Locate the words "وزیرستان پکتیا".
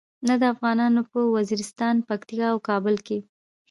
1.35-2.47